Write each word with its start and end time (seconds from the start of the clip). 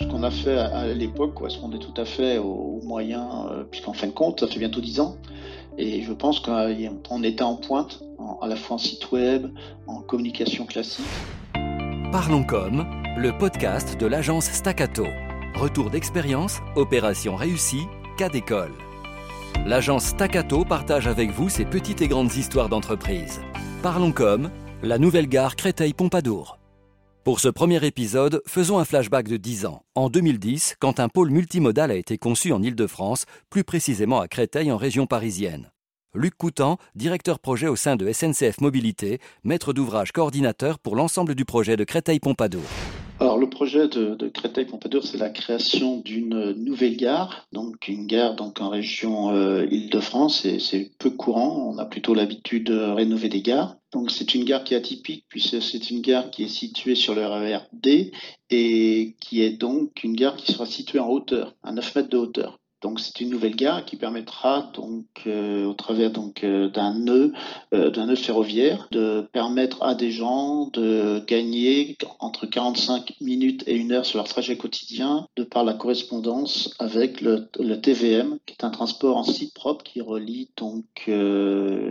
Ce 0.00 0.06
qu'on 0.06 0.22
a 0.22 0.30
fait 0.30 0.56
à, 0.56 0.86
l'époque 0.86 1.34
correspondait 1.34 1.78
tout 1.78 1.94
à 1.96 2.04
fait 2.04 2.38
aux, 2.38 2.80
moyens, 2.84 3.28
euh, 3.50 3.64
puisqu'en 3.64 3.92
fin 3.92 4.06
de 4.06 4.12
compte, 4.12 4.40
ça 4.40 4.46
fait 4.46 4.58
bientôt 4.58 4.80
10 4.80 5.00
ans. 5.00 5.16
Et 5.78 6.02
je 6.02 6.12
pense 6.12 6.40
qu'on 6.40 7.22
était 7.22 7.42
en 7.42 7.56
pointe, 7.56 8.02
à 8.40 8.48
la 8.48 8.56
fois 8.56 8.76
en 8.76 8.78
site 8.78 9.10
web, 9.12 9.46
en 9.86 10.00
communication 10.00 10.66
classique. 10.66 11.04
Parlons 12.12 12.44
comme, 12.44 12.86
le 13.16 13.36
podcast 13.36 13.98
de 13.98 14.06
l'agence 14.06 14.46
Staccato. 14.46 15.06
Retour 15.54 15.90
d'expérience, 15.90 16.58
opération 16.76 17.36
réussie, 17.36 17.86
cas 18.16 18.28
d'école. 18.28 18.72
L'agence 19.66 20.04
Staccato 20.04 20.64
partage 20.64 21.06
avec 21.06 21.30
vous 21.30 21.48
ses 21.48 21.64
petites 21.64 22.02
et 22.02 22.08
grandes 22.08 22.34
histoires 22.34 22.68
d'entreprise. 22.68 23.40
Parlons 23.82 24.12
comme, 24.12 24.50
la 24.82 24.98
nouvelle 24.98 25.28
gare 25.28 25.56
Créteil-Pompadour. 25.56 26.59
Pour 27.22 27.38
ce 27.38 27.48
premier 27.48 27.84
épisode, 27.84 28.40
faisons 28.46 28.78
un 28.78 28.86
flashback 28.86 29.28
de 29.28 29.36
10 29.36 29.66
ans, 29.66 29.82
en 29.94 30.08
2010, 30.08 30.76
quand 30.80 31.00
un 31.00 31.10
pôle 31.10 31.28
multimodal 31.28 31.90
a 31.90 31.94
été 31.94 32.16
conçu 32.16 32.50
en 32.50 32.62
Ile-de-France, 32.62 33.26
plus 33.50 33.62
précisément 33.62 34.20
à 34.20 34.26
Créteil 34.26 34.72
en 34.72 34.78
région 34.78 35.06
parisienne. 35.06 35.70
Luc 36.14 36.34
Coutan, 36.38 36.78
directeur 36.94 37.38
projet 37.38 37.68
au 37.68 37.76
sein 37.76 37.96
de 37.96 38.10
SNCF 38.10 38.62
Mobilité, 38.62 39.20
maître 39.44 39.74
d'ouvrage 39.74 40.12
coordinateur 40.12 40.78
pour 40.78 40.96
l'ensemble 40.96 41.34
du 41.34 41.44
projet 41.44 41.76
de 41.76 41.84
Créteil-Pompadour. 41.84 42.64
Alors 43.20 43.36
le 43.36 43.50
projet 43.50 43.86
de, 43.86 44.28
Créteil-Pompadour, 44.28 45.04
c'est 45.04 45.18
la 45.18 45.28
création 45.28 45.98
d'une 45.98 46.52
nouvelle 46.52 46.96
gare, 46.96 47.46
donc 47.52 47.86
une 47.86 48.06
gare 48.06 48.34
donc 48.34 48.62
en 48.62 48.70
région 48.70 49.28
euh, 49.28 49.66
Île-de-France, 49.70 50.46
et 50.46 50.58
c'est 50.58 50.90
peu 50.98 51.10
courant. 51.10 51.70
On 51.70 51.76
a 51.76 51.84
plutôt 51.84 52.14
l'habitude 52.14 52.64
de 52.64 52.78
rénover 52.78 53.28
des 53.28 53.42
gares. 53.42 53.76
Donc 53.92 54.10
c'est 54.10 54.34
une 54.34 54.44
gare 54.44 54.64
qui 54.64 54.72
est 54.72 54.78
atypique 54.78 55.26
puisque 55.28 55.60
c'est 55.60 55.90
une 55.90 56.00
gare 56.00 56.30
qui 56.30 56.44
est 56.44 56.48
située 56.48 56.94
sur 56.94 57.14
le 57.14 57.26
RER 57.26 57.58
D 57.74 58.10
et 58.48 59.14
qui 59.20 59.42
est 59.42 59.50
donc 59.50 60.02
une 60.02 60.16
gare 60.16 60.36
qui 60.36 60.52
sera 60.52 60.64
située 60.64 60.98
en 60.98 61.10
hauteur, 61.10 61.54
à 61.62 61.72
9 61.72 61.94
mètres 61.96 62.08
de 62.08 62.16
hauteur. 62.16 62.58
Donc 62.80 62.98
c'est 62.98 63.20
une 63.20 63.30
nouvelle 63.30 63.56
gare 63.56 63.84
qui 63.84 63.96
permettra 63.96 64.70
donc 64.74 65.04
euh, 65.26 65.66
au 65.66 65.74
travers 65.74 66.10
donc 66.10 66.44
euh, 66.44 66.68
d'un 66.70 66.94
nœud 66.94 67.32
euh, 67.74 67.90
d'un 67.90 68.06
nœud 68.06 68.16
ferroviaire 68.16 68.88
de 68.90 69.28
permettre 69.32 69.82
à 69.82 69.94
des 69.94 70.10
gens 70.10 70.68
de 70.72 71.22
gagner 71.26 71.96
entre 72.20 72.46
45 72.46 73.16
minutes 73.20 73.64
et 73.66 73.74
une 73.74 73.92
heure 73.92 74.06
sur 74.06 74.18
leur 74.18 74.28
trajet 74.28 74.56
quotidien 74.56 75.26
de 75.36 75.44
par 75.44 75.64
la 75.64 75.74
correspondance 75.74 76.74
avec 76.78 77.20
le, 77.20 77.48
TVM 77.80 78.38
qui 78.46 78.54
est 78.54 78.64
un 78.64 78.70
transport 78.70 79.16
en 79.16 79.24
site 79.24 79.54
propre 79.54 79.84
qui 79.84 80.00
relie 80.00 80.50
donc 80.56 80.84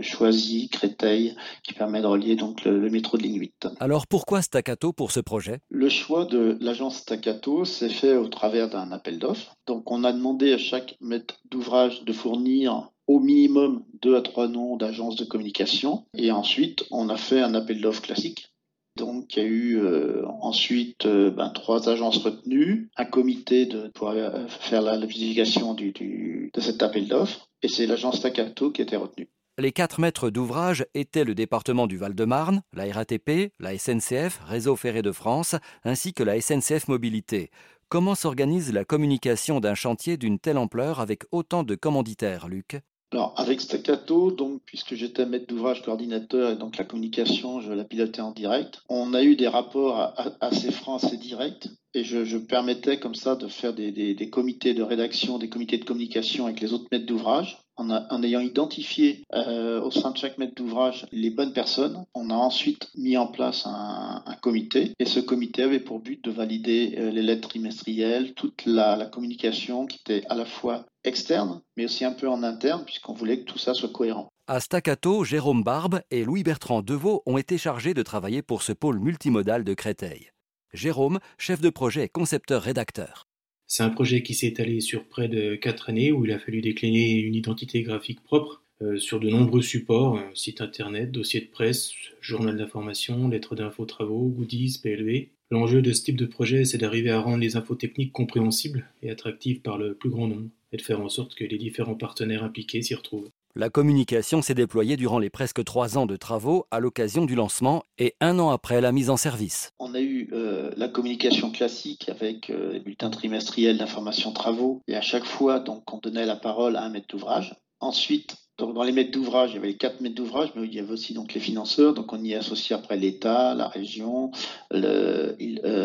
Choisy, 0.02 0.68
Créteil 0.70 1.36
qui 1.62 1.72
permet 1.72 2.00
de 2.00 2.06
relier 2.06 2.36
donc 2.36 2.64
le, 2.64 2.78
le 2.78 2.90
métro 2.90 3.16
de 3.16 3.22
ligne 3.22 3.38
8. 3.38 3.68
Alors 3.78 4.06
pourquoi 4.06 4.42
Staccato 4.42 4.92
pour 4.92 5.12
ce 5.12 5.20
projet? 5.20 5.60
Le 5.68 5.88
choix 5.88 6.24
de 6.24 6.58
l'agence 6.60 6.96
Staccato 6.96 7.64
s'est 7.64 7.88
fait 7.88 8.16
au 8.16 8.28
travers 8.28 8.68
d'un 8.68 8.92
appel 8.92 9.18
d'offres. 9.18 9.56
Donc 9.66 9.90
on 9.90 10.04
a 10.04 10.12
demandé 10.12 10.52
à 10.52 10.58
chaque 10.58 10.79
maître 11.00 11.40
d'ouvrage 11.50 12.04
de 12.04 12.12
fournir 12.12 12.90
au 13.06 13.18
minimum 13.18 13.82
deux 14.00 14.16
à 14.16 14.22
trois 14.22 14.48
noms 14.48 14.76
d'agences 14.76 15.16
de 15.16 15.24
communication. 15.24 16.04
Et 16.16 16.30
ensuite, 16.30 16.84
on 16.90 17.08
a 17.08 17.16
fait 17.16 17.40
un 17.40 17.54
appel 17.54 17.80
d'offres 17.80 18.02
classique. 18.02 18.50
Donc, 18.96 19.36
il 19.36 19.42
y 19.42 19.46
a 19.46 19.48
eu 19.48 19.78
euh, 19.78 20.26
ensuite 20.40 21.06
euh, 21.06 21.30
ben, 21.30 21.50
trois 21.50 21.88
agences 21.88 22.18
retenues, 22.18 22.90
un 22.96 23.04
comité 23.04 23.66
de, 23.66 23.88
pour 23.88 24.10
euh, 24.10 24.46
faire 24.48 24.82
la, 24.82 24.98
du, 24.98 26.50
de 26.52 26.60
cet 26.60 26.82
appel 26.82 27.08
d'offres, 27.08 27.48
et 27.62 27.68
c'est 27.68 27.86
l'agence 27.86 28.18
Staccato 28.18 28.70
qui 28.70 28.82
était 28.82 28.96
retenue. 28.96 29.28
Les 29.58 29.72
quatre 29.72 30.00
maîtres 30.00 30.30
d'ouvrage 30.30 30.86
étaient 30.94 31.24
le 31.24 31.34
département 31.34 31.86
du 31.86 31.98
Val-de-Marne, 31.98 32.62
la 32.72 32.90
RATP, 32.92 33.52
la 33.58 33.76
SNCF, 33.76 34.40
Réseau 34.46 34.76
Ferré 34.76 35.02
de 35.02 35.12
France, 35.12 35.54
ainsi 35.84 36.14
que 36.14 36.22
la 36.22 36.40
SNCF 36.40 36.88
Mobilité. 36.88 37.50
Comment 37.92 38.14
s'organise 38.14 38.72
la 38.72 38.84
communication 38.84 39.58
d'un 39.58 39.74
chantier 39.74 40.16
d'une 40.16 40.38
telle 40.38 40.58
ampleur 40.58 41.00
avec 41.00 41.24
autant 41.32 41.64
de 41.64 41.74
commanditaires, 41.74 42.46
Luc? 42.46 42.78
Alors, 43.10 43.34
avec 43.36 43.60
Staccato, 43.60 44.30
donc, 44.30 44.62
puisque 44.64 44.94
j'étais 44.94 45.26
maître 45.26 45.48
d'ouvrage 45.48 45.82
coordinateur 45.82 46.50
et 46.50 46.56
donc 46.56 46.76
la 46.76 46.84
communication, 46.84 47.60
je 47.60 47.72
la 47.72 47.82
pilotais 47.82 48.20
en 48.20 48.30
direct, 48.30 48.82
on 48.88 49.12
a 49.12 49.24
eu 49.24 49.34
des 49.34 49.48
rapports 49.48 50.14
assez 50.40 50.70
francs, 50.70 51.02
assez 51.02 51.16
directs, 51.16 51.68
et 51.92 52.04
je, 52.04 52.38
permettais 52.38 53.00
comme 53.00 53.16
ça 53.16 53.34
de 53.34 53.48
faire 53.48 53.74
des, 53.74 53.90
des, 53.90 54.30
comités 54.30 54.72
de 54.72 54.84
rédaction, 54.84 55.38
des 55.38 55.48
comités 55.48 55.78
de 55.78 55.84
communication 55.84 56.46
avec 56.46 56.60
les 56.60 56.72
autres 56.72 56.86
maîtres 56.92 57.06
d'ouvrage 57.06 57.58
en, 57.80 58.22
ayant 58.22 58.40
identifié 58.40 59.24
euh, 59.32 59.80
au 59.80 59.90
sein 59.90 60.10
de 60.10 60.16
chaque 60.16 60.38
maître 60.38 60.54
d'ouvrage 60.54 61.06
les 61.12 61.30
bonnes 61.30 61.52
personnes, 61.52 62.04
on 62.14 62.30
a 62.30 62.34
ensuite 62.34 62.88
mis 62.96 63.16
en 63.16 63.26
place 63.26 63.66
un, 63.66 64.22
comité 64.42 64.92
et 64.98 65.04
ce 65.04 65.20
comité 65.20 65.62
avait 65.62 65.80
pour 65.80 66.00
but 66.00 66.22
de 66.24 66.30
valider 66.30 66.94
euh, 66.98 67.10
les 67.10 67.22
lettres 67.22 67.48
trimestrielles, 67.48 68.32
toute 68.34 68.64
la, 68.66 69.06
communication 69.06 69.86
qui 69.86 69.98
était 69.98 70.26
à 70.28 70.34
la 70.34 70.44
fois 70.44 70.84
externe 71.04 71.60
mais 71.76 71.86
aussi 71.86 72.04
un 72.04 72.12
peu 72.12 72.28
en 72.28 72.42
interne 72.42 72.84
puisqu'on 72.84 73.14
voulait 73.14 73.40
que 73.40 73.44
tout 73.44 73.58
ça 73.58 73.74
soit 73.74 73.88
cohérent. 73.90 74.28
À 74.46 74.60
Staccato, 74.60 75.24
Jérôme 75.24 75.62
Barbe 75.62 76.00
et 76.10 76.24
Louis-Bertrand 76.24 76.82
Deveau 76.82 77.22
ont 77.26 77.38
été 77.38 77.56
chargés 77.56 77.94
de 77.94 78.02
travailler 78.02 78.42
pour 78.42 78.62
ce 78.62 78.72
pôle 78.72 78.98
multimodal 78.98 79.64
de 79.64 79.74
Créteil. 79.74 80.30
Jérôme, 80.72 81.18
chef 81.38 81.60
de 81.60 81.70
projet 81.70 82.04
et 82.04 82.08
concepteur-rédacteur. 82.08 83.29
C'est 83.72 83.84
un 83.84 83.90
projet 83.90 84.24
qui 84.24 84.34
s'est 84.34 84.48
étalé 84.48 84.80
sur 84.80 85.04
près 85.04 85.28
de 85.28 85.54
quatre 85.54 85.90
années 85.90 86.10
où 86.10 86.24
il 86.24 86.32
a 86.32 86.40
fallu 86.40 86.60
décliner 86.60 87.20
une 87.20 87.36
identité 87.36 87.82
graphique 87.82 88.20
propre 88.20 88.64
euh, 88.82 88.98
sur 88.98 89.20
de 89.20 89.30
nombreux 89.30 89.62
supports, 89.62 90.16
euh, 90.16 90.22
site 90.34 90.60
internet, 90.60 91.12
dossier 91.12 91.40
de 91.40 91.46
presse, 91.46 91.92
journal 92.20 92.56
d'information, 92.56 93.28
lettres 93.28 93.54
d'infos 93.54 93.84
travaux, 93.84 94.26
goodies, 94.26 94.80
PLV. 94.82 95.28
L'enjeu 95.52 95.82
de 95.82 95.92
ce 95.92 96.02
type 96.02 96.16
de 96.16 96.26
projet, 96.26 96.64
c'est 96.64 96.78
d'arriver 96.78 97.10
à 97.10 97.20
rendre 97.20 97.38
les 97.38 97.54
infos 97.54 97.76
techniques 97.76 98.12
compréhensibles 98.12 98.88
et 99.04 99.10
attractives 99.10 99.60
par 99.60 99.78
le 99.78 99.94
plus 99.94 100.10
grand 100.10 100.26
nombre, 100.26 100.50
et 100.72 100.76
de 100.76 100.82
faire 100.82 101.00
en 101.00 101.08
sorte 101.08 101.36
que 101.36 101.44
les 101.44 101.58
différents 101.58 101.94
partenaires 101.94 102.42
impliqués 102.42 102.82
s'y 102.82 102.96
retrouvent. 102.96 103.30
La 103.56 103.68
communication 103.68 104.42
s'est 104.42 104.54
déployée 104.54 104.96
durant 104.96 105.18
les 105.18 105.28
presque 105.28 105.64
trois 105.64 105.98
ans 105.98 106.06
de 106.06 106.14
travaux 106.14 106.66
à 106.70 106.78
l'occasion 106.78 107.24
du 107.24 107.34
lancement 107.34 107.82
et 107.98 108.14
un 108.20 108.38
an 108.38 108.50
après 108.50 108.80
la 108.80 108.92
mise 108.92 109.10
en 109.10 109.16
service. 109.16 109.72
On 109.80 109.92
a 109.94 110.00
eu 110.00 110.28
euh, 110.32 110.70
la 110.76 110.86
communication 110.86 111.50
classique 111.50 112.08
avec 112.08 112.50
euh, 112.50 112.74
les 112.74 112.78
bulletins 112.78 113.10
trimestriels 113.10 113.76
d'information 113.76 114.30
travaux 114.30 114.82
et 114.86 114.94
à 114.94 115.00
chaque 115.00 115.24
fois 115.24 115.58
donc 115.58 115.92
on 115.92 115.98
donnait 115.98 116.26
la 116.26 116.36
parole 116.36 116.76
à 116.76 116.84
un 116.84 116.90
maître 116.90 117.08
d'ouvrage. 117.08 117.56
Ensuite, 117.80 118.36
dans 118.58 118.82
les 118.82 118.92
maîtres 118.92 119.10
d'ouvrage, 119.10 119.50
il 119.50 119.54
y 119.54 119.58
avait 119.58 119.68
les 119.68 119.76
quatre 119.76 120.00
maîtres 120.00 120.14
d'ouvrage, 120.14 120.50
mais 120.54 120.66
il 120.66 120.74
y 120.74 120.78
avait 120.78 120.92
aussi 120.92 121.14
donc 121.14 121.32
les 121.34 121.40
financeurs. 121.40 121.94
Donc 121.94 122.12
on 122.12 122.22
y 122.22 122.34
associe 122.34 122.78
après 122.78 122.96
l'État, 122.96 123.54
la 123.54 123.68
région, 123.68 124.30
euh, 124.74 125.34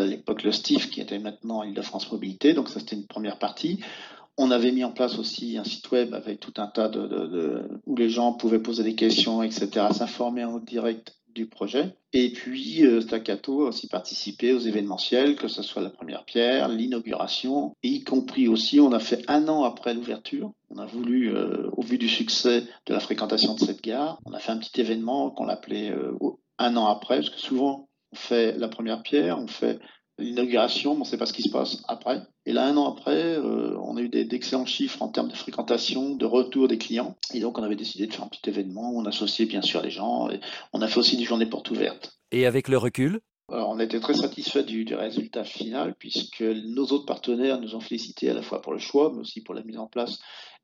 l'époque 0.05 0.43
le, 0.43 0.51
STIF 0.51 0.89
qui 0.91 1.01
était 1.01 1.19
maintenant 1.19 1.63
Île-de-France 1.63 2.11
Mobilité. 2.11 2.53
Donc 2.53 2.69
ça 2.69 2.79
c'était 2.79 2.97
une 2.97 3.07
première 3.07 3.39
partie. 3.39 3.79
On 4.37 4.51
avait 4.51 4.71
mis 4.71 4.83
en 4.83 4.91
place 4.91 5.17
aussi 5.17 5.57
un 5.57 5.63
site 5.63 5.89
web 5.91 6.13
avec 6.13 6.39
tout 6.39 6.53
un 6.57 6.67
tas 6.67 6.89
de, 6.89 7.63
où 7.85 7.95
les 7.95 8.09
gens 8.09 8.33
pouvaient 8.33 8.59
poser 8.59 8.83
des 8.83 8.95
questions, 8.95 9.41
etc., 9.43 9.87
s'informer 9.91 10.43
en 10.43 10.59
direct 10.59 11.15
du 11.35 11.45
projet. 11.45 11.95
Et 12.13 12.31
puis 12.31 12.85
euh, 12.85 13.01
Staccato 13.01 13.65
a 13.65 13.69
aussi 13.69 13.87
participé 13.87 14.53
aux 14.53 14.59
événementiels, 14.59 15.35
que 15.35 15.49
ce 15.49 15.61
soit 15.61 15.81
la 15.81 15.89
première 15.89 16.23
pierre, 16.23 16.69
l'inauguration, 16.69 17.75
y 17.83 18.03
compris 18.03 18.47
aussi, 18.47 18.79
on 18.79 18.93
a 18.93 18.99
fait 18.99 19.23
un 19.27 19.47
an 19.49 19.63
après 19.65 19.93
l'ouverture, 19.93 20.53
on 20.69 20.77
a 20.77 20.85
voulu, 20.85 21.35
euh, 21.35 21.69
au 21.73 21.81
vu 21.81 21.97
du 21.97 22.07
succès 22.07 22.61
de 22.85 22.93
la 22.93 23.01
fréquentation 23.01 23.53
de 23.53 23.59
cette 23.59 23.83
gare, 23.83 24.19
on 24.25 24.33
a 24.33 24.39
fait 24.39 24.53
un 24.53 24.57
petit 24.57 24.79
événement 24.79 25.29
qu'on 25.29 25.45
l'appelait 25.45 25.91
euh, 25.91 26.17
un 26.57 26.77
an 26.77 26.87
après, 26.87 27.17
parce 27.17 27.29
que 27.29 27.39
souvent 27.39 27.89
on 28.13 28.15
fait 28.15 28.57
la 28.57 28.69
première 28.69 29.03
pierre, 29.03 29.37
on 29.37 29.47
fait 29.47 29.79
l'inauguration, 30.17 30.93
on 30.93 30.99
ne 30.99 31.03
sait 31.03 31.17
pas 31.17 31.25
ce 31.25 31.33
qui 31.33 31.43
se 31.43 31.51
passe 31.51 31.83
après. 31.87 32.21
Et 32.45 32.53
là, 32.53 32.67
un 32.67 32.77
an 32.77 32.91
après, 32.91 33.37
euh, 33.37 33.77
on 33.79 33.97
a 33.97 34.01
eu 34.01 34.09
d'excellents 34.09 34.65
chiffres 34.65 35.01
en 35.01 35.09
termes 35.09 35.29
de 35.29 35.35
fréquentation, 35.35 36.15
de 36.15 36.25
retour 36.25 36.67
des 36.67 36.77
clients. 36.77 37.15
Et 37.33 37.39
donc, 37.39 37.57
on 37.57 37.63
avait 37.63 37.75
décidé 37.75 38.07
de 38.07 38.13
faire 38.13 38.25
un 38.25 38.29
petit 38.29 38.49
événement 38.49 38.91
où 38.91 38.99
on 38.99 39.05
associait 39.05 39.45
bien 39.45 39.61
sûr 39.61 39.81
les 39.81 39.91
gens. 39.91 40.29
Et 40.29 40.39
on 40.73 40.81
a 40.81 40.87
fait 40.87 40.99
aussi 40.99 41.17
des 41.17 41.23
journées 41.23 41.47
portes 41.47 41.71
ouvertes. 41.71 42.17
Et 42.31 42.45
avec 42.45 42.67
le 42.67 42.77
recul? 42.77 43.19
Alors, 43.51 43.69
on 43.69 43.79
était 43.79 43.99
très 43.99 44.15
satisfait 44.15 44.63
du, 44.63 44.85
du, 44.85 44.95
résultat 44.95 45.43
final 45.43 45.93
puisque 45.99 46.41
nos 46.41 46.85
autres 46.85 47.05
partenaires 47.05 47.61
nous 47.61 47.75
ont 47.75 47.79
félicité 47.79 48.29
à 48.29 48.33
la 48.33 48.41
fois 48.41 48.61
pour 48.61 48.73
le 48.73 48.79
choix, 48.79 49.11
mais 49.13 49.19
aussi 49.19 49.41
pour 49.41 49.53
la 49.53 49.63
mise 49.63 49.77
en 49.77 49.85
place 49.85 50.19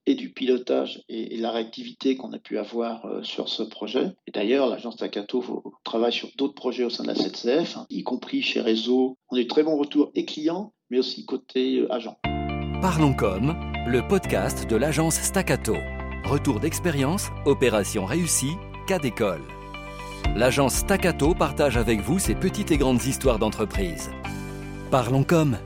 et 0.06 0.16
du 0.16 0.32
pilotage 0.32 1.04
et, 1.10 1.38
la 1.38 1.52
réactivité 1.52 2.16
qu'on 2.16 2.34
a 2.34 2.40
pu 2.40 2.58
avoir 2.58 3.06
euh, 3.06 3.24
sur 3.24 3.50
ce 3.50 3.64
projet. 3.64 4.12
Et 4.28 4.32
d'ailleurs, 4.32 4.68
l'agence 4.68 4.98
Takato 4.98 5.71
travaille 5.84 6.14
sur 6.14 6.30
d'autres 6.38 6.56
projets 6.56 6.84
au 6.84 6.90
sein 6.90 7.04
de 7.04 7.10
la 7.10 7.16
CCF, 7.16 7.78
hein, 7.78 7.86
y 7.90 8.04
compris 8.04 8.42
chez 8.42 8.62
Réseau. 8.62 9.18
On 9.30 9.38
a 9.38 9.42
eu 9.42 9.48
très 9.48 9.64
bons 9.64 9.78
retours 9.78 10.12
et 10.16 10.26
clients, 10.26 10.74
mais 10.90 11.00
aussi 11.00 11.26
côté 11.26 11.80
euh, 11.80 11.94
agent. 11.94 12.18
Parlons 12.82 13.14
comme, 13.14 13.56
le 13.88 14.08
podcast 14.08 14.70
de 14.70 14.76
l'agence 14.76 15.16
Staccato. 15.16 15.76
Retour 16.26 16.60
d'expérience, 16.60 17.30
opération 17.46 18.06
réussie, 18.06 18.56
cas 18.88 19.00
d'école. 19.00 19.42
L'agence 20.36 20.76
Staccato 20.76 21.34
partage 21.34 21.78
avec 21.78 22.02
vous 22.02 22.20
ses 22.20 22.36
petites 22.36 22.72
et 22.72 22.78
grandes 22.78 23.04
histoires 23.06 23.40
d'entreprise. 23.40 24.12
Parlons 24.92 25.24
comme 25.24 25.58